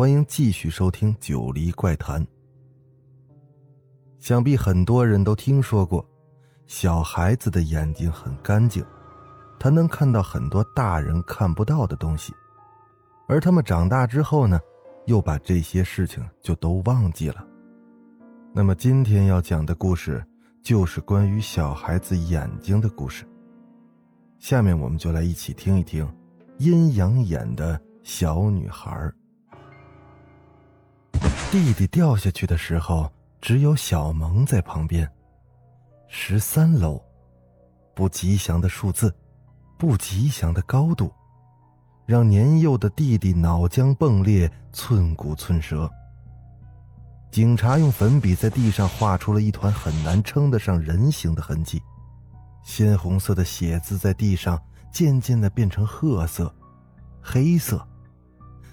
[0.00, 2.24] 欢迎继续收听《九黎怪谈》。
[4.18, 6.02] 想必很多人都听说过，
[6.66, 8.82] 小孩子的眼睛很干净，
[9.58, 12.32] 他能看到很多大人看不到的东西，
[13.28, 14.58] 而他们长大之后呢，
[15.04, 17.46] 又把这些事情就都忘记了。
[18.54, 20.24] 那么今天要讲的故事，
[20.62, 23.26] 就是关于小孩子眼睛的故事。
[24.38, 26.10] 下面我们就来一起听一听
[26.56, 29.12] 阴阳眼的小女孩。
[31.50, 33.10] 弟弟掉下去的时候。
[33.42, 35.10] 只有小萌在旁边。
[36.08, 37.00] 十三楼，
[37.94, 39.14] 不吉祥的数字，
[39.78, 41.10] 不吉祥的高度，
[42.04, 45.90] 让年幼的弟弟脑浆迸裂，寸骨寸折。
[47.30, 51.80] 警察用粉笔在地上画出了一团很难称得上人形的痕迹，
[52.62, 54.60] 鲜红色的血渍在地上
[54.92, 56.54] 渐渐的变成褐色、
[57.22, 57.86] 黑色。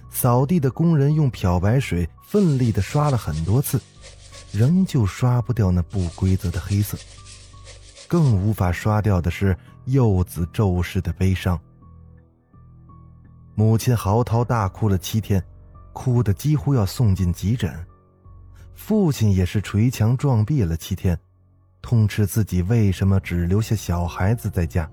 [0.10, 3.80] 扫地的工人用漂白水奋力的刷了很多次。
[4.54, 6.98] 仍旧刷不掉那不规则的黑色，
[8.08, 11.60] 更无法刷掉的是幼子骤逝的悲伤。
[13.54, 15.44] 母亲嚎啕大哭了七天，
[15.92, 17.72] 哭得几乎要送进急诊。
[18.74, 21.20] 父亲也是捶墙撞壁了七天，
[21.82, 24.90] 痛斥自己为什么只留下小孩子在家。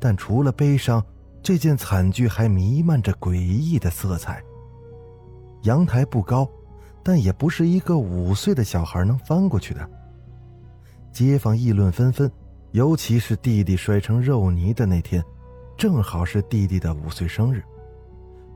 [0.00, 1.04] 但除了悲伤，
[1.44, 4.42] 这件惨剧还弥漫着诡异的色彩。
[5.62, 6.50] 阳台不高。
[7.06, 9.90] 但也不是一个五岁的小孩能翻过去的。
[11.12, 12.32] 街坊议论纷纷，
[12.72, 15.22] 尤其是弟弟摔成肉泥的那天，
[15.76, 17.62] 正好是弟弟的五岁生日。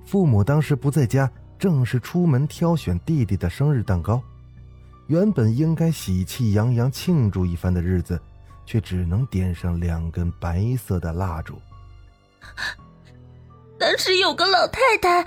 [0.02, 4.18] 父母当时不在家，正是出门挑选弟弟的生日蛋糕。
[5.08, 8.18] 原本应该喜气洋洋庆祝一番的日子，
[8.64, 11.60] 却只能点上两根白色的蜡烛。
[13.78, 15.22] 当时有个老太太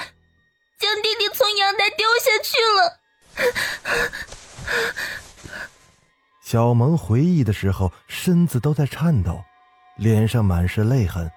[0.77, 2.99] 将弟弟从阳台丢下去了。
[6.43, 9.41] 小萌回忆的时候，身子都在颤抖，
[9.95, 11.31] 脸上满是泪痕。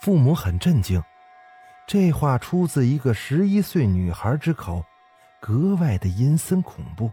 [0.00, 1.02] 父母很震惊，
[1.86, 4.82] 这话出自一个十一岁女孩之口，
[5.40, 7.12] 格外的阴森恐怖。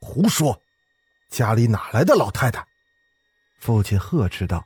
[0.00, 0.60] 胡说！
[1.30, 2.64] 家里哪来的老太太？
[3.58, 4.64] 父亲呵斥道。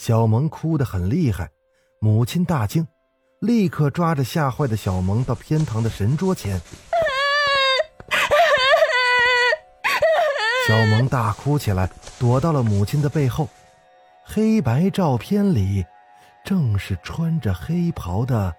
[0.08, 1.50] 小萌哭得很厉害，
[2.00, 2.88] 母亲大惊，
[3.42, 6.62] 立刻抓着吓坏的小萌到偏堂的神桌前。
[10.66, 13.50] 小萌大哭起来，躲到了母亲的背后。
[14.24, 15.86] 黑白照片里，
[16.46, 18.56] 正是穿着黑袍的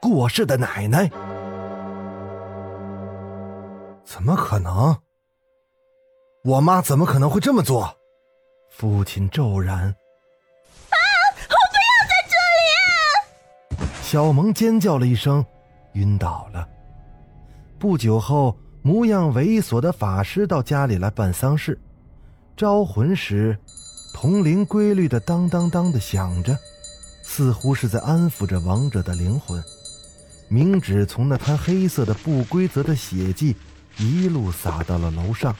[0.00, 1.10] 过世的奶奶。
[4.04, 4.96] 怎么可能？
[6.44, 7.96] 我妈怎么可能会这么做？
[8.70, 9.92] 父亲骤然。
[14.12, 15.42] 小萌尖叫了一声，
[15.94, 16.68] 晕倒了。
[17.78, 21.80] 不久后，模样猥琐的法师到家里来办丧事，
[22.54, 23.58] 招魂时，
[24.12, 26.54] 铜铃规律的当当当的响着，
[27.22, 29.64] 似乎是在安抚着亡者的灵魂。
[30.50, 33.56] 冥纸从那滩黑色的不规则的血迹
[33.96, 35.56] 一路洒到了楼上。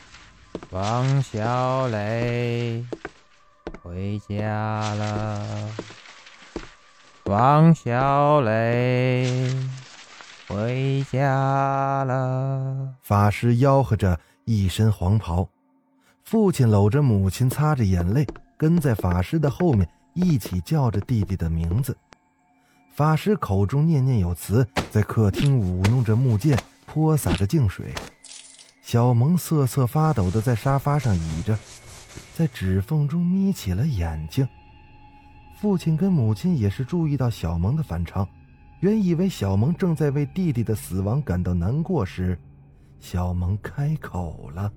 [0.69, 2.84] 王小磊
[3.82, 5.70] 回家了。
[7.26, 9.48] 王小磊
[10.48, 12.94] 回家了。
[13.00, 15.48] 法师吆喝着，一身黄袍。
[16.24, 18.26] 父亲搂着母亲，擦着眼泪，
[18.56, 21.96] 跟在法师的后面，一起叫着弟弟的名字。
[22.92, 27.94] 法师口中念念有词，在客厅舞弄着木剑，泼洒着净水。
[28.82, 31.56] 小萌瑟瑟发抖的在沙发上倚着，
[32.34, 34.46] 在指缝中眯起了眼睛。
[35.62, 38.29] 父亲跟母亲也是注意到小萌的反常，
[38.81, 42.37] 原以为小萌正在为弟弟的死亡感到难过时，
[42.99, 44.73] 小萌开口了：“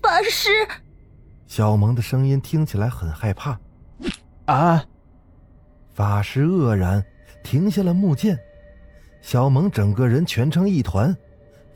[0.00, 0.48] 法师。”
[1.46, 3.60] 小萌的声音听起来很害怕。
[4.46, 4.82] 啊！
[5.92, 7.04] 法师愕然，
[7.44, 8.38] 停下了木剑。
[9.20, 11.14] 小萌整个人蜷成一团，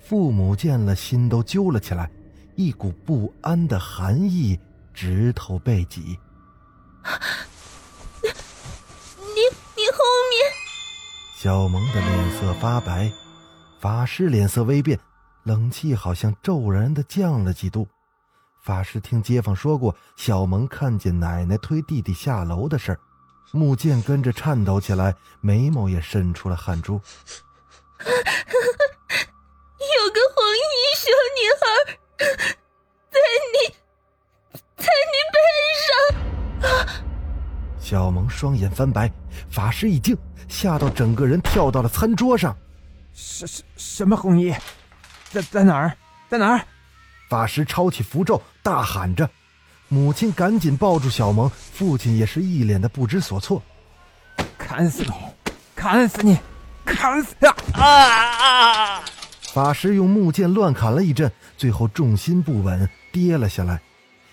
[0.01, 2.11] 父母见了心都揪了起来，
[2.57, 4.59] 一股不安的寒意
[4.95, 6.19] 直透背脊。
[9.19, 9.41] 你
[9.75, 9.99] 你后
[10.31, 10.39] 面？
[11.43, 13.11] 小萌的脸色发白，
[13.81, 14.97] 法师脸色微变，
[15.43, 17.89] 冷气好像骤然的降了几度。
[18.63, 23.01] 法师听街坊说过小萌看见奶奶推弟弟下楼的事儿。
[23.51, 26.93] 木剑跟着颤抖起来，眉毛也渗出了汗珠。
[26.93, 27.01] 有
[30.13, 31.67] 个红衣小女孩
[33.11, 33.19] 在
[33.53, 33.75] 你，
[34.77, 35.37] 在你背
[36.87, 37.03] 上。
[37.81, 39.13] 小萌双眼翻白，
[39.51, 40.17] 法师一惊，
[40.49, 42.57] 吓到整个人跳到了餐桌上。
[43.15, 44.55] 什什什么红衣？
[45.31, 45.97] 在在哪儿？
[46.29, 46.65] 在哪儿？
[47.29, 49.29] 法师抄起符咒，大喊着。
[49.89, 53.63] 母亲赶紧抱住小萌，父亲也是一脸的不知所措。
[54.57, 55.11] 砍死你！
[55.75, 56.39] 砍死你！
[56.85, 57.55] 砍死啊！
[57.75, 59.05] 啊！
[59.53, 63.81] 法师用木剑乱砍了一阵，最后重心不稳，跌了下来，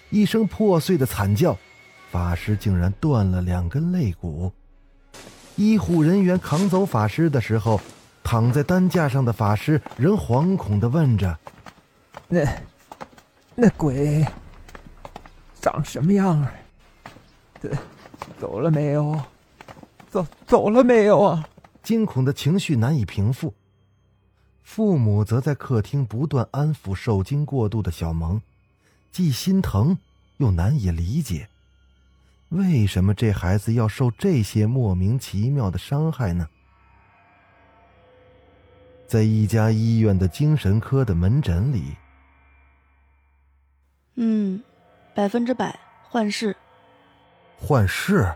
[0.09, 1.57] 一声破碎的惨叫，
[2.09, 4.51] 法师竟然断了两根肋骨。
[5.59, 7.81] 医护人员扛走法师的时候，
[8.23, 11.37] 躺在担架上的法师仍惶恐地问着
[12.29, 12.47] ：“那，
[13.55, 14.25] 那鬼？”
[15.59, 16.53] 长什么样儿？
[17.59, 17.69] 走
[18.39, 19.21] 走了没有？
[20.09, 21.45] 走走了没有啊？
[21.83, 23.53] 惊恐的情绪难以平复。
[24.63, 28.41] 父母则在客厅不断安抚受惊过度的小萌，
[29.11, 29.97] 既心疼
[30.37, 31.49] 又难以理解，
[32.49, 36.47] 为什么这孩子要受这些莫名其妙的伤害呢？
[39.07, 41.95] 在一家医院的精神科的门诊里，
[44.15, 44.63] 嗯。
[45.15, 46.55] 百分之百幻视，
[47.57, 48.33] 幻视。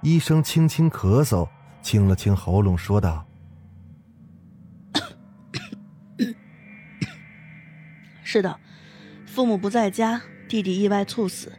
[0.00, 1.48] 医生轻轻咳嗽，
[1.82, 3.24] 清了清喉咙，说道
[8.24, 8.58] ：“是的，
[9.24, 11.52] 父母不在家，弟弟意外猝死，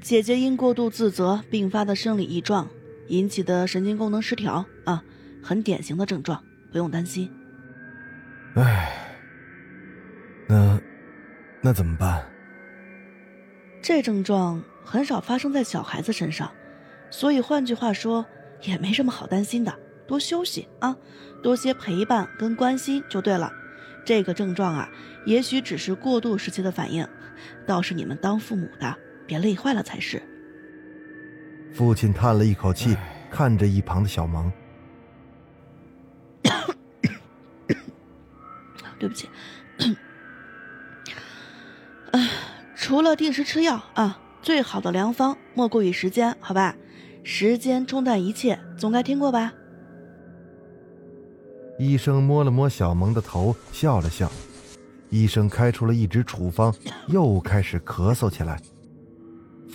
[0.00, 2.68] 姐姐因过度自责并发的生理异状
[3.08, 5.02] 引起的神经功能失调啊，
[5.42, 7.30] 很典型的症状，不用担心。”
[8.54, 8.90] 唉，
[10.48, 10.80] 那
[11.60, 12.24] 那怎么办？
[13.82, 16.50] 这症状很少发生在小孩子身上，
[17.10, 18.24] 所以换句话说，
[18.62, 19.74] 也没什么好担心的。
[20.06, 20.96] 多休息啊，
[21.42, 23.52] 多些陪伴跟关心就对了。
[24.04, 24.88] 这个症状啊，
[25.26, 27.06] 也许只是过渡时期的反应，
[27.66, 28.96] 倒是你们当父母的
[29.28, 30.20] 别累坏了才是。
[31.72, 32.96] 父亲叹了一口气，
[33.30, 34.50] 看着一旁的小萌
[38.98, 39.28] ：“对不起。”
[39.78, 39.96] 哎。
[42.74, 46.74] 除了定时吃药啊，最好的良方莫过于时间，好吧？
[47.22, 49.52] 时间冲淡一切，总该听过吧？
[51.78, 54.32] 医生摸了摸小萌的头，笑了笑。
[55.10, 56.74] 医生开出了一支处方，
[57.08, 58.58] 又开始咳嗽起来。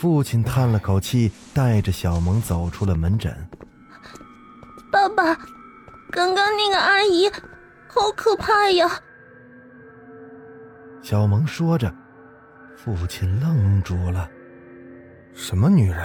[0.03, 3.33] 父亲叹了口气，带着小萌走出了门诊。
[4.91, 5.33] 爸爸，
[6.11, 7.29] 刚刚那个阿姨，
[7.87, 8.99] 好可怕呀！
[11.01, 11.89] 小萌说着。
[12.75, 14.29] 父亲愣住了，
[15.33, 16.03] 什么女人？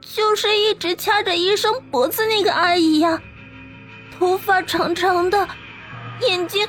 [0.00, 3.20] 就是一直掐着医生脖子那个阿姨呀，
[4.16, 5.48] 头发长长的，
[6.20, 6.68] 眼睛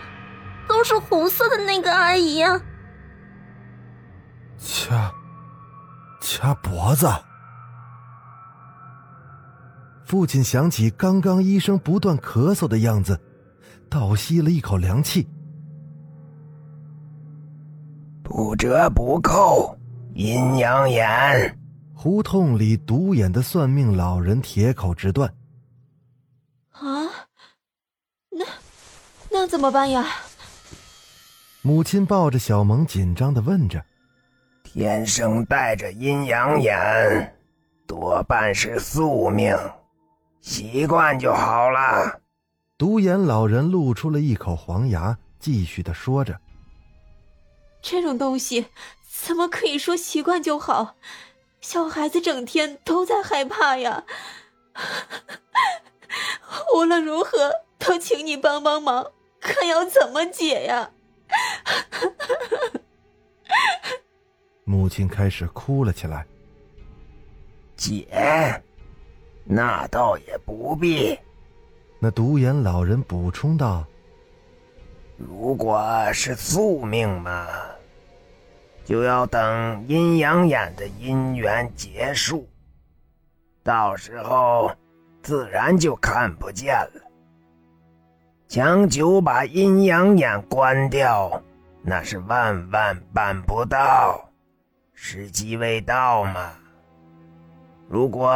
[0.68, 2.60] 都是红色的那个阿姨呀。
[4.58, 5.14] 掐，
[6.38, 7.08] 掐脖子。
[10.06, 13.20] 父亲想起刚刚医生不断咳嗽的样子，
[13.90, 15.28] 倒吸了一口凉气。
[18.22, 19.76] 不折不扣，
[20.14, 21.58] 阴阳眼。
[21.96, 25.34] 胡同里独眼的算命老人铁口直断
[26.70, 26.86] ：“啊，
[28.30, 28.46] 那
[29.32, 30.06] 那怎么办呀？”
[31.64, 33.84] 母亲抱着小萌，紧张的问着
[34.74, 37.36] ：“天生带着阴阳眼，
[37.88, 39.58] 多半是宿命，
[40.42, 42.20] 习惯就好了。”
[42.78, 46.40] 独眼老人露出了一口黄牙，继续的说着。
[47.82, 48.68] 这种东西
[49.10, 50.96] 怎么可以说习惯就好？
[51.62, 54.04] 小孩子整天都在害怕呀。
[56.76, 60.92] 无论如何，都请你帮帮忙，看要怎么解呀？
[64.70, 66.26] 母亲开始哭了起来。
[67.78, 68.62] 姐？
[69.46, 71.18] 那倒也不必。
[72.00, 73.86] 那独眼老人补充道。
[75.16, 75.82] 如果
[76.12, 77.48] 是宿命嘛，
[78.84, 82.46] 就要等阴阳眼的姻缘结束，
[83.64, 84.70] 到时候
[85.24, 87.02] 自然就看不见了。
[88.50, 91.42] 强求把阴阳眼关掉，
[91.82, 94.27] 那是万万办不到，
[95.00, 96.52] 时机未到嘛。
[97.88, 98.36] 如果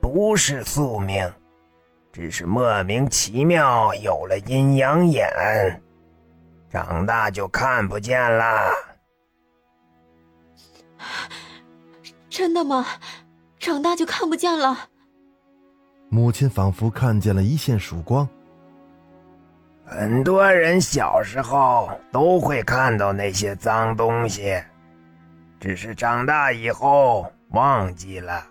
[0.00, 1.32] 不是宿命，
[2.12, 5.30] 只是莫名其妙有了阴阳眼，
[6.68, 8.72] 长大就看不见了。
[12.28, 12.84] 真的吗？
[13.60, 14.76] 长大就看不见了？
[16.08, 18.28] 母亲仿佛看见了一线曙光。
[19.86, 24.60] 很多人小时候都会看到那些脏东西，
[25.62, 28.44] 只是长大以后忘记了。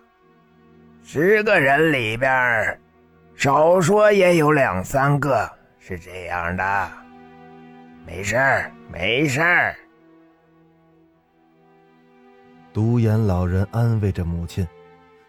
[1.04, 2.80] 十个人里边，
[3.36, 6.90] 少说也有两三个是这样的。
[8.08, 9.76] 没事儿，没事儿。
[12.72, 14.66] 独眼老人安慰着母亲，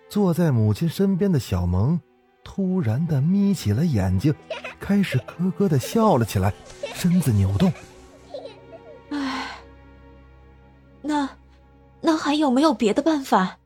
[0.09, 2.01] 坐在母亲身边的小萌
[2.45, 4.33] 突然的眯起了眼睛，
[4.79, 6.55] 开始咯咯的笑了起来，
[6.95, 7.73] 身子扭动。
[12.33, 13.59] 还有没有别的办法？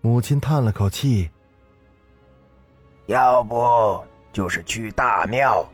[0.00, 1.30] 母亲叹了口气，
[3.06, 5.64] 要不就是去大庙，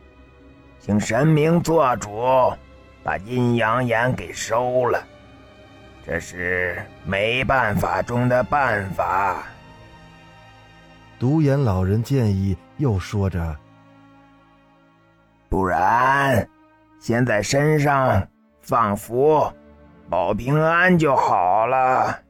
[0.78, 2.52] 请神明做主，
[3.02, 5.02] 把阴阳眼给收了。
[6.04, 9.42] 这是没办法中的办法。
[11.18, 13.56] 独眼老人建议，又说着
[15.48, 16.46] ：“不然，
[17.00, 18.28] 先在身上
[18.60, 19.50] 放符，
[20.10, 22.20] 保平安就好了。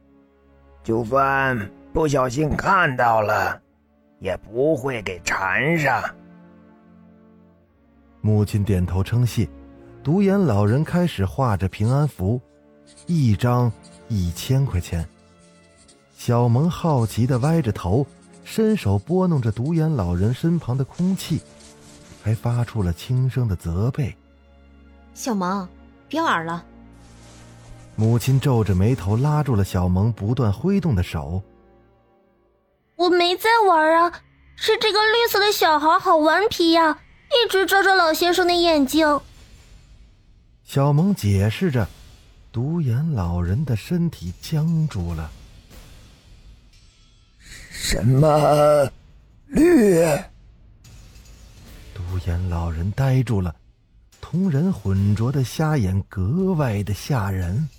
[0.83, 3.59] 就算不小心看到了，
[4.19, 6.01] 也不会给缠上。”
[8.21, 9.49] 母亲点头称谢。
[10.03, 12.39] 独眼老人开始画着平安符。
[13.07, 13.71] 一张
[14.09, 15.07] 一千块钱。
[16.13, 18.05] 小萌好奇的歪着头，
[18.43, 21.41] 伸手拨弄着独眼老人身旁的空气，
[22.23, 24.15] 还发出了轻声的责备
[25.13, 25.67] ：“小萌，
[26.07, 26.63] 别玩了。”
[27.95, 31.41] 母亲皱着眉头拉住了小萌不断挥动的手
[32.97, 34.21] ：“我没在玩啊，
[34.55, 39.19] 是这个绿色的小孩好顽皮呀，一直遮着老先生的眼睛。”
[40.63, 41.87] 小萌解释着。
[42.53, 45.31] 独眼老人的身体僵住了。
[47.39, 48.91] 什么
[49.45, 50.03] 绿？
[51.93, 53.55] 独眼老人呆住了，
[54.19, 57.69] 瞳仁浑浊的瞎眼格外的吓人。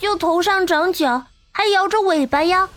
[0.00, 2.70] 就头上长角，还摇着尾巴呀！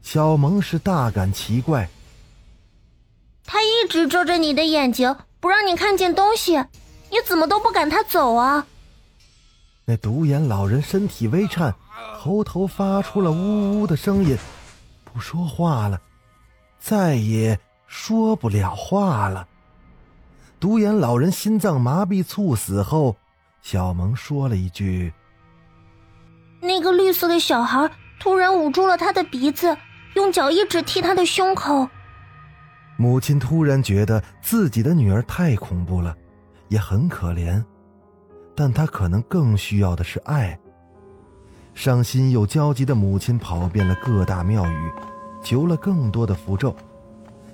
[0.00, 1.90] 小萌是大感奇怪。
[3.44, 6.56] 他一直遮着你的眼睛，不让你看见东西。
[7.10, 8.66] 你怎么都不赶他走啊？
[9.84, 11.74] 那独眼老人身体微颤，
[12.14, 14.38] 喉头发出了呜呜的声音，
[15.04, 16.00] 不说话了，
[16.78, 19.48] 再也说不了话了。
[20.60, 23.16] 独眼老人心脏麻痹猝死后，
[23.60, 25.12] 小萌说了一句
[26.60, 29.76] ：“那个绿色的小孩突然捂住了他的鼻子，
[30.14, 31.88] 用脚一直踢他的胸口。”
[32.96, 36.16] 母亲突然觉得自己的女儿太恐怖了。
[36.68, 37.64] 也很可怜，
[38.54, 40.60] 但她可能更需要的是爱。
[41.72, 44.92] 伤心又焦急的母亲跑遍了各大庙宇，
[45.42, 46.76] 求了更多的符咒。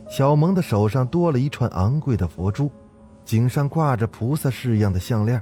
[0.09, 2.73] 小萌的手上多了一串昂贵的佛珠，
[3.25, 5.41] 颈上挂着菩萨式样的项链，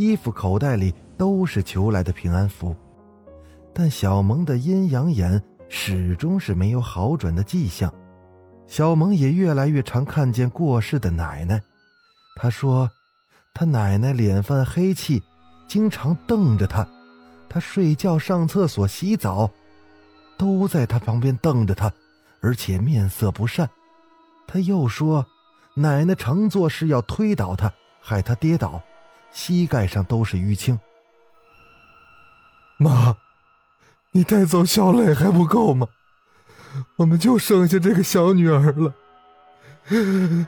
[0.00, 2.74] 衣服口袋里都是求来的平安符。
[3.74, 7.92] 但小萌的阴阳眼始终是没有好转的迹象，
[8.66, 11.60] 小萌也越来越常看见过世的奶奶。
[12.34, 12.90] 他说
[13.52, 15.22] ：“他奶奶脸泛黑气，
[15.68, 16.88] 经常瞪着他。
[17.46, 19.50] 他睡觉、上厕所、洗澡，
[20.38, 21.92] 都在他旁边瞪着他，
[22.40, 23.68] 而且面色不善。”
[24.48, 25.26] 他又说
[25.76, 28.82] ：“奶奶常做事要推倒他，害他跌倒，
[29.32, 30.78] 膝盖上都是淤青。”
[32.78, 33.16] 妈，
[34.12, 35.86] 你带走小磊还不够吗？
[36.96, 38.94] 我们就剩下这个小女儿了。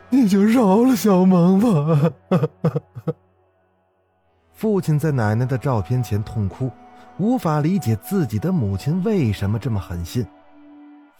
[0.08, 2.12] 你就饶了小萌吧。
[4.54, 6.70] 父亲在奶奶的照片前痛哭，
[7.18, 10.24] 无法理解自己的母亲为什么这么狠心。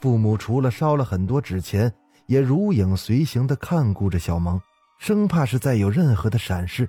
[0.00, 1.92] 父母除了烧了很多纸钱，
[2.26, 4.60] 也如影随形的看顾着小萌，
[4.98, 6.88] 生怕是再有任何的闪失。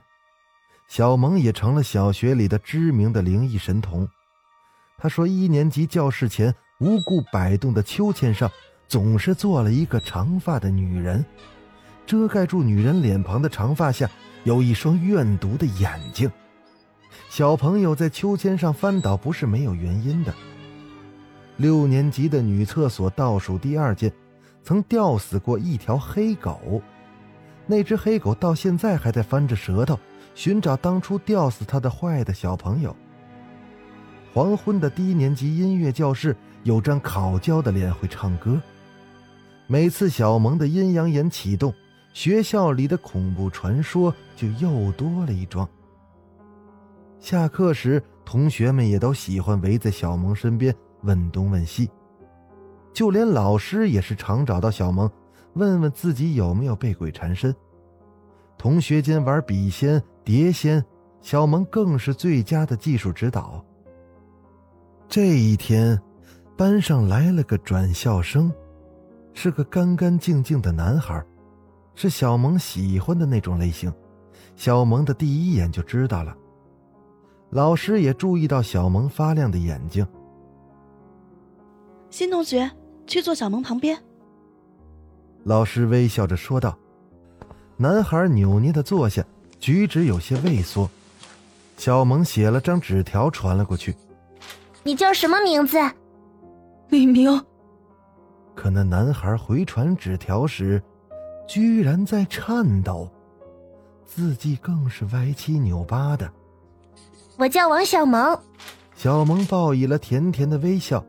[0.87, 4.07] 小萌也成了小学里的知名的灵异神童。
[4.97, 8.49] 他说，一年级教室前无故摆动的秋千上。
[8.85, 11.25] 总是坐了一个长发的女人，
[12.05, 14.07] 遮盖住女人脸庞的长发下，
[14.43, 16.29] 有一双怨毒的眼睛。
[17.27, 20.31] 小朋友在秋千上翻倒不是没有原因的。
[21.57, 24.11] 六年级的女厕所倒数第二间，
[24.61, 26.79] 曾吊死过一条黑狗，
[27.65, 29.97] 那只黑狗到现在还在翻着舌头
[30.35, 32.95] 寻找当初吊死他的坏的小朋友。
[34.33, 38.59] 黄昏的低年级音乐教室有张烤焦的脸会唱歌，
[39.67, 41.73] 每次小萌的阴阳眼启动，
[42.13, 45.67] 学校里的恐怖传说就又多了一桩。
[47.19, 51.89] 下课时，同学们也都喜欢围在小萌身边问东问西，
[52.91, 55.09] 就连老师也是常找到小萌，
[55.53, 57.55] 问问自己有没有被鬼缠身。
[58.63, 60.81] 同学间玩笔仙、碟仙，
[61.19, 63.61] 小萌更是最佳的技术指导。
[65.09, 66.01] 这一天，
[66.55, 68.49] 班上来了个转校生，
[69.33, 71.21] 是个干干净净的男孩，
[71.93, 73.93] 是小萌喜欢的那种类型。
[74.55, 76.33] 小萌的第一眼就知道了。
[77.49, 80.07] 老师也注意到小萌发亮的眼睛。
[82.09, 82.71] 新同学，
[83.07, 84.01] 去坐小萌旁边。
[85.43, 86.79] 老师微笑着说道。
[87.83, 89.21] 男孩扭捏的坐下，
[89.59, 90.89] 举止有些畏缩。
[91.75, 93.93] 小萌写了张纸条传了过去。
[94.83, 95.77] 你叫什么名字？
[96.87, 97.29] 李明。
[98.55, 100.81] 可那男孩回传纸条时，
[101.45, 103.11] 居然在颤抖，
[104.05, 106.31] 字迹更是歪七扭八的。
[107.35, 108.39] 我叫王小萌。
[108.95, 111.03] 小萌报以了甜甜的微笑。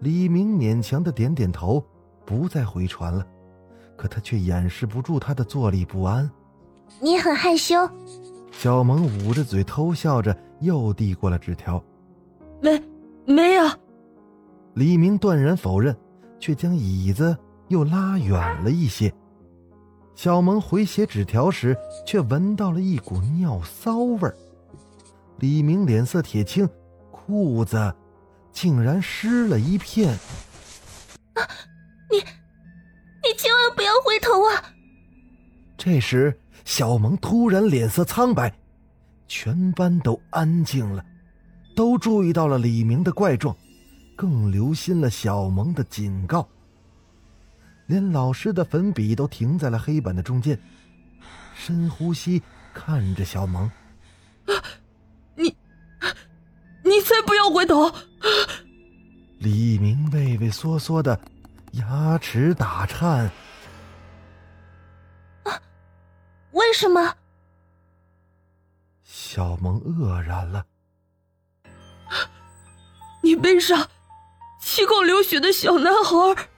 [0.00, 1.80] 李明勉强的点点头，
[2.24, 3.24] 不再回传了。
[3.96, 6.30] 可他却掩饰不住他的坐立不安。
[7.00, 7.76] 你很害羞。
[8.52, 11.82] 小萌捂着嘴偷笑着，又递过了纸条。
[12.60, 12.82] 没，
[13.26, 13.68] 没有。
[14.74, 15.96] 李明断然否认，
[16.38, 17.36] 却将椅子
[17.68, 19.12] 又拉远了一些。
[20.14, 21.76] 小萌回写纸条时，
[22.06, 24.34] 却闻到了一股尿骚味儿。
[25.38, 26.66] 李明脸色铁青，
[27.10, 27.94] 裤子
[28.52, 30.12] 竟然湿了一片。
[31.34, 31.44] 啊！
[32.10, 32.24] 你，
[33.26, 34.62] 你千万不要回头啊！
[35.76, 38.56] 这时，小萌突然脸色苍白，
[39.26, 41.04] 全班都安静了。
[41.74, 43.54] 都注意到了李明的怪状，
[44.16, 46.48] 更留心了小萌的警告。
[47.86, 50.58] 连老师的粉笔都停在了黑板的中间，
[51.54, 53.70] 深呼吸，看着小萌
[55.36, 55.54] ：“你，
[56.82, 57.92] 你才不要回头！”
[59.38, 61.20] 李明畏畏缩缩的，
[61.76, 63.30] 牙齿打颤。
[65.44, 65.60] 啊，
[66.52, 67.14] 为什么？
[69.02, 70.64] 小萌愕然了。
[73.22, 73.88] 你背上
[74.60, 76.48] 七孔流血的小男孩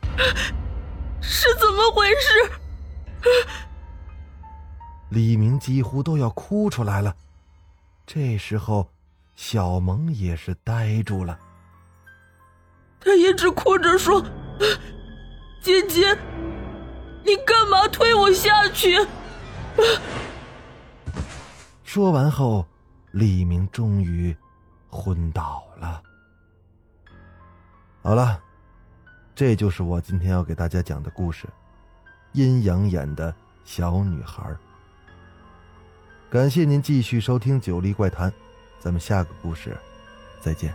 [1.20, 2.52] 是怎么回事？
[5.11, 7.16] 李明几乎都要哭出来了。
[8.07, 8.88] 这时候，
[9.35, 11.38] 小萌也是呆住了。
[13.00, 14.22] 他一直哭着说
[15.61, 16.16] ：“姐姐，
[17.25, 18.97] 你干嘛推我下去？”
[21.85, 22.66] 说完后，
[23.12, 24.37] 李明终于
[24.88, 26.03] 昏倒了。
[28.03, 28.40] 好了，
[29.35, 31.47] 这就是我今天要给大家讲的故事，
[32.33, 34.42] 《阴阳眼的小女孩》。
[36.31, 38.31] 感谢您继续收听《九黎怪谈》，
[38.79, 39.77] 咱们下个故事
[40.40, 40.73] 再见。